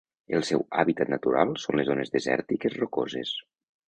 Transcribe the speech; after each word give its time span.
El 0.35 0.43
seu 0.47 0.61
hàbitat 0.83 1.11
natural 1.13 1.51
són 1.63 1.77
les 1.79 1.87
zones 1.89 2.13
desèrtiques 2.15 2.79
rocoses. 2.81 3.35